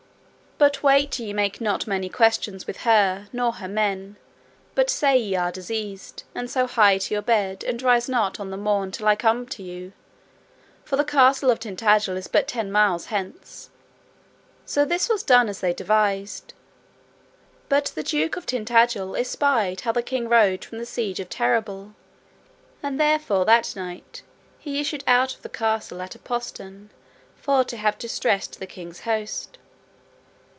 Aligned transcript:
But 0.57 0.83
wait 0.83 1.17
ye 1.17 1.33
make 1.33 1.59
not 1.59 1.87
many 1.87 2.07
questions 2.07 2.67
with 2.67 2.77
her 2.81 3.27
nor 3.33 3.53
her 3.53 3.67
men, 3.67 4.15
but 4.75 4.91
say 4.91 5.17
ye 5.17 5.35
are 5.35 5.51
diseased, 5.51 6.21
and 6.35 6.51
so 6.51 6.67
hie 6.67 6.91
you 6.93 6.99
to 6.99 7.21
bed, 7.23 7.63
and 7.63 7.81
rise 7.81 8.07
not 8.07 8.39
on 8.39 8.51
the 8.51 8.57
morn 8.57 8.91
till 8.91 9.07
I 9.07 9.15
come 9.15 9.47
to 9.47 9.63
you, 9.63 9.91
for 10.85 10.97
the 10.97 11.03
castle 11.03 11.49
of 11.49 11.59
Tintagil 11.59 12.15
is 12.15 12.27
but 12.27 12.47
ten 12.47 12.71
miles 12.71 13.07
hence; 13.07 13.71
so 14.63 14.85
this 14.85 15.09
was 15.09 15.23
done 15.23 15.49
as 15.49 15.61
they 15.61 15.73
devised. 15.73 16.53
But 17.67 17.85
the 17.95 18.03
duke 18.03 18.37
of 18.37 18.45
Tintagil 18.45 19.15
espied 19.17 19.81
how 19.81 19.93
the 19.93 20.03
king 20.03 20.29
rode 20.29 20.63
from 20.63 20.77
the 20.77 20.85
siege 20.85 21.19
of 21.19 21.29
Terrabil, 21.29 21.95
and 22.83 23.01
therefore 23.01 23.45
that 23.45 23.75
night 23.75 24.21
he 24.59 24.79
issued 24.79 25.03
out 25.07 25.33
of 25.33 25.41
the 25.41 25.49
castle 25.49 26.03
at 26.03 26.13
a 26.13 26.19
postern 26.19 26.91
for 27.35 27.63
to 27.63 27.77
have 27.77 27.97
distressed 27.97 28.59
the 28.59 28.67
king's 28.67 28.99
host. 28.99 29.57